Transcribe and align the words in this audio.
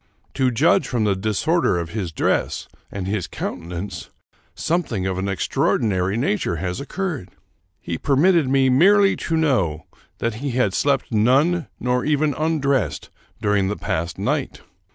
To 0.33 0.49
judge 0.49 0.87
from 0.87 1.03
the 1.03 1.15
disorder 1.15 1.77
of 1.77 1.91
his 1.91 2.11
dress, 2.11 2.67
and 2.91 3.05
his 3.05 3.27
countenance, 3.27 4.09
something 4.55 5.05
of 5.05 5.19
an 5.19 5.29
extraordinary 5.29 6.17
nature 6.17 6.55
has 6.55 6.79
occurred. 6.81 7.29
He 7.79 7.99
permitted 7.99 8.49
me 8.49 8.67
merely 8.71 9.15
to 9.17 9.37
know 9.37 9.85
that 10.17 10.33
he 10.41 10.53
had 10.53 10.73
slept 10.73 11.11
none, 11.11 11.67
nor 11.79 12.03
even 12.03 12.33
undressed, 12.33 13.11
during 13.43 13.67
the 13.67 13.77
past 13.77 14.17
night. 14.17 14.61